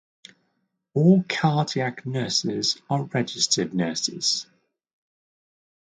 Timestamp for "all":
0.95-1.21